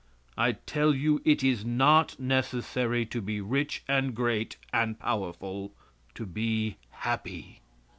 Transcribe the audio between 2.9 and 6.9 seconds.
to be rich and great and powerful to be